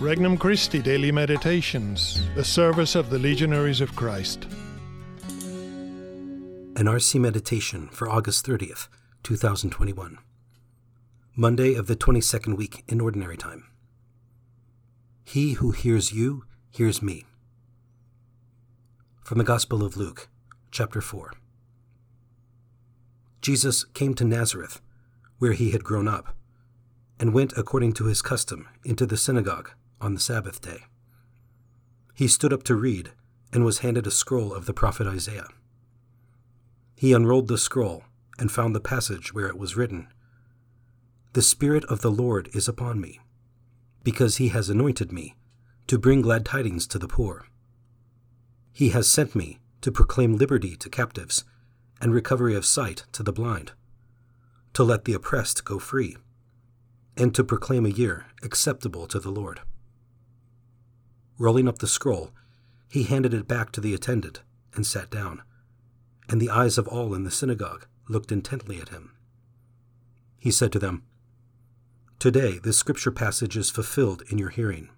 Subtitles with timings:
[0.00, 4.44] Regnum Christi Daily Meditations, the service of the Legionaries of Christ.
[6.76, 8.86] An RC Meditation for August 30th,
[9.24, 10.18] 2021.
[11.34, 13.64] Monday of the 22nd week in Ordinary Time.
[15.24, 17.24] He who hears you hears me.
[19.24, 20.28] From the Gospel of Luke,
[20.70, 21.32] chapter 4.
[23.42, 24.80] Jesus came to Nazareth,
[25.40, 26.36] where he had grown up,
[27.18, 30.84] and went according to his custom into the synagogue on the Sabbath day.
[32.14, 33.12] He stood up to read
[33.52, 35.48] and was handed a scroll of the prophet Isaiah.
[36.96, 38.04] He unrolled the scroll
[38.38, 40.08] and found the passage where it was written
[41.32, 43.20] The Spirit of the Lord is upon me,
[44.02, 45.36] because he has anointed me
[45.86, 47.46] to bring glad tidings to the poor.
[48.72, 51.44] He has sent me to proclaim liberty to captives
[52.00, 53.72] and recovery of sight to the blind,
[54.74, 56.16] to let the oppressed go free,
[57.16, 59.60] and to proclaim a year acceptable to the Lord.
[61.38, 62.32] Rolling up the scroll,
[62.90, 64.42] he handed it back to the attendant
[64.74, 65.42] and sat down,
[66.28, 69.14] and the eyes of all in the synagogue looked intently at him.
[70.38, 71.04] He said to them,
[72.18, 74.90] Today this scripture passage is fulfilled in your hearing.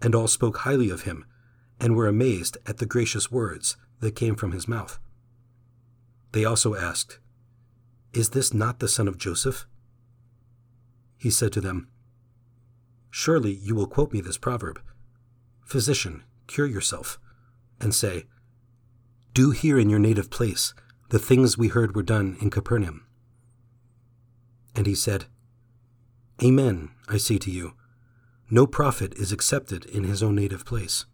[0.00, 1.26] And all spoke highly of him,
[1.78, 4.98] and were amazed at the gracious words that came from his mouth.
[6.32, 7.18] They also asked,
[8.12, 9.66] Is this not the son of Joseph?
[11.18, 11.88] He said to them,
[13.10, 14.80] Surely you will quote me this proverb
[15.64, 17.18] Physician, cure yourself,
[17.80, 18.26] and say,
[19.34, 20.74] Do here in your native place
[21.08, 23.06] the things we heard were done in Capernaum.
[24.74, 25.26] And he said,
[26.42, 27.74] Amen, I say to you,
[28.50, 31.04] no prophet is accepted in his own native place.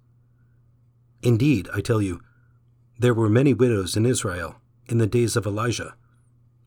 [1.22, 2.20] Indeed, I tell you,
[2.98, 4.56] there were many widows in Israel
[4.86, 5.94] in the days of Elijah,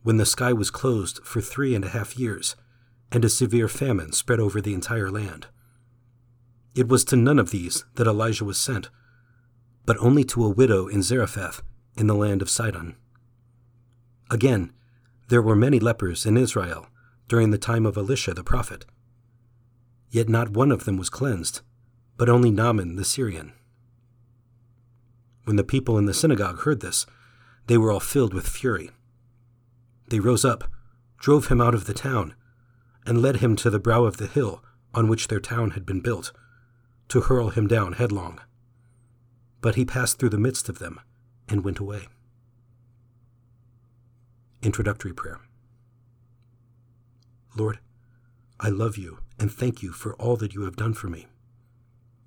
[0.02, 2.56] when the sky was closed for three and a half years
[3.12, 5.46] and a severe famine spread over the entire land.
[6.74, 8.90] It was to none of these that Elijah was sent,
[9.84, 11.62] but only to a widow in Zarephath
[11.96, 12.96] in the land of Sidon.
[14.30, 14.72] Again,
[15.28, 16.86] there were many lepers in Israel
[17.28, 18.84] during the time of Elisha the prophet.
[20.10, 21.60] Yet not one of them was cleansed,
[22.16, 23.52] but only Naaman the Syrian.
[25.44, 27.06] When the people in the synagogue heard this,
[27.66, 28.90] they were all filled with fury.
[30.08, 30.64] They rose up,
[31.18, 32.34] drove him out of the town,
[33.06, 34.62] and led him to the brow of the hill
[34.92, 36.32] on which their town had been built,
[37.08, 38.40] to hurl him down headlong.
[39.60, 41.00] But he passed through the midst of them
[41.48, 42.08] and went away.
[44.62, 45.40] Introductory Prayer
[47.56, 47.78] Lord,
[48.58, 51.26] I love you and thank you for all that you have done for me.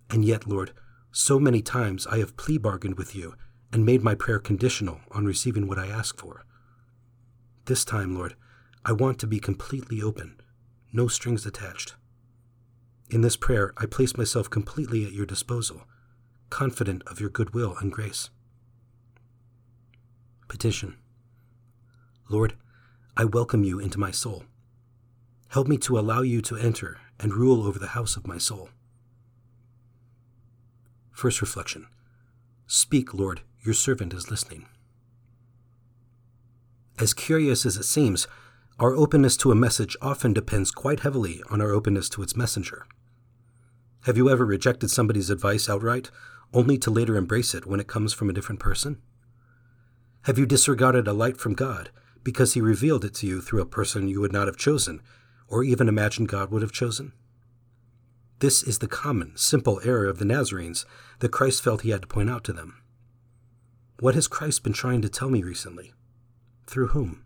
[0.09, 0.71] And yet, Lord,
[1.11, 3.35] so many times I have plea bargained with you
[3.71, 6.45] and made my prayer conditional on receiving what I ask for.
[7.65, 8.35] This time, Lord,
[8.85, 10.38] I want to be completely open
[10.91, 11.95] no strings attached.
[13.09, 15.83] In this prayer, I place myself completely at your disposal,
[16.49, 18.29] confident of your goodwill and grace.
[20.47, 20.97] Petition
[22.29, 22.55] Lord,
[23.17, 24.45] I welcome you into my soul.
[25.49, 28.69] Help me to allow you to enter and rule over the house of my soul.
[31.11, 31.87] First reflection
[32.67, 34.67] Speak, Lord, your servant is listening.
[36.99, 38.27] As curious as it seems,
[38.79, 42.85] our openness to a message often depends quite heavily on our openness to its messenger.
[44.05, 46.09] Have you ever rejected somebody's advice outright,
[46.53, 49.01] only to later embrace it when it comes from a different person?
[50.23, 51.91] Have you disregarded a light from God
[52.23, 55.01] because he revealed it to you through a person you would not have chosen,
[55.49, 57.11] or even imagined God would have chosen?
[58.39, 60.85] This is the common, simple error of the Nazarenes
[61.19, 62.81] that Christ felt he had to point out to them.
[63.99, 65.91] What has Christ been trying to tell me recently?
[66.65, 67.25] Through whom?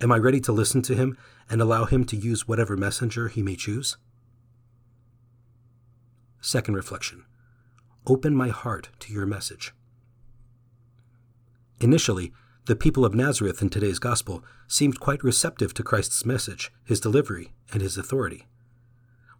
[0.00, 1.16] Am I ready to listen to him
[1.48, 3.96] and allow him to use whatever messenger he may choose?
[6.40, 7.24] Second reflection
[8.06, 9.72] Open my heart to your message.
[11.80, 12.32] Initially,
[12.66, 17.52] the people of Nazareth in today's gospel seemed quite receptive to Christ's message, his delivery,
[17.72, 18.46] and his authority.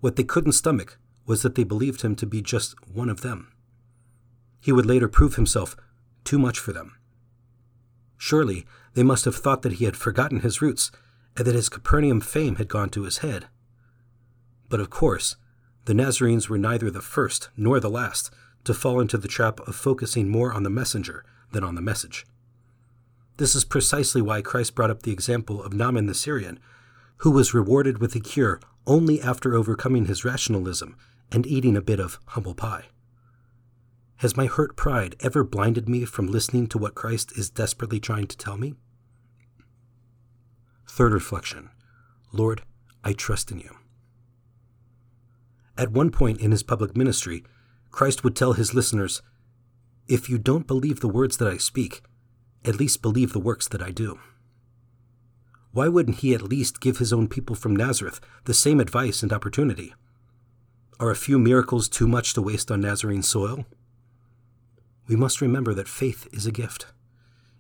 [0.01, 3.53] What they couldn't stomach was that they believed him to be just one of them.
[4.61, 5.77] He would later prove himself
[6.23, 6.97] too much for them.
[8.27, 10.91] Surely they must have thought that he had forgotten his roots
[11.37, 13.49] and that his Capernaum fame had gone to his head.
[14.71, 15.37] But of course,
[15.85, 18.31] the Nazarenes were neither the first nor the last
[18.65, 21.23] to fall into the trap of focusing more on the messenger
[21.53, 22.25] than on the message.
[23.37, 26.59] This is precisely why Christ brought up the example of Naaman the Syrian,
[27.19, 30.97] who was rewarded with a cure only after overcoming his rationalism
[31.31, 32.87] and eating a bit of humble pie.
[34.19, 38.27] Has my hurt pride ever blinded me from listening to what Christ is desperately trying
[38.29, 38.75] to tell me?
[40.89, 41.71] Third reflection
[42.33, 42.63] Lord,
[43.03, 43.77] I trust in you.
[45.77, 47.45] At one point in his public ministry,
[47.91, 49.23] Christ would tell his listeners,
[50.07, 52.03] If you don't believe the words that I speak,
[52.65, 54.19] at least believe the works that I do.
[55.73, 59.33] Why wouldn't he at least give his own people from Nazareth the same advice and
[59.33, 59.93] opportunity?
[61.01, 63.67] Are a few miracles too much to waste on Nazarene soil?
[65.07, 66.87] We must remember that faith is a gift.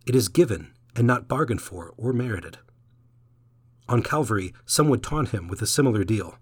[0.07, 2.59] It is given and not bargained for or merited.
[3.89, 6.39] On Calvary, some would taunt him with a similar deal.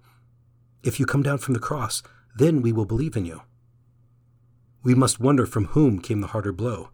[0.82, 2.02] If you come down from the cross,
[2.36, 3.42] then we will believe in you.
[4.82, 6.90] We must wonder from whom came the harder blow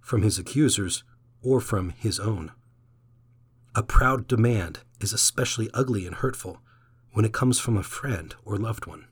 [0.00, 1.02] from his accusers
[1.42, 2.52] or from his own.
[3.74, 6.60] A proud demand is especially ugly and hurtful
[7.12, 9.06] when it comes from a friend or loved one.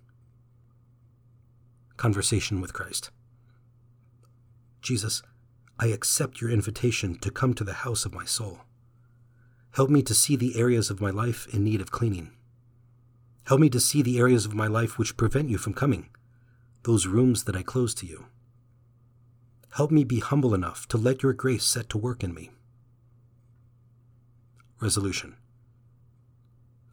[1.96, 3.10] Conversation with Christ.
[4.84, 5.22] Jesus,
[5.78, 8.60] I accept your invitation to come to the house of my soul.
[9.72, 12.32] Help me to see the areas of my life in need of cleaning.
[13.46, 16.10] Help me to see the areas of my life which prevent you from coming,
[16.82, 18.26] those rooms that I close to you.
[19.70, 22.50] Help me be humble enough to let your grace set to work in me.
[24.80, 25.36] Resolution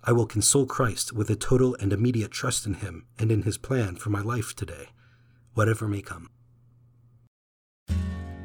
[0.06, 3.58] I will console Christ with a total and immediate trust in Him and in His
[3.58, 4.88] plan for my life today,
[5.54, 6.30] whatever may come.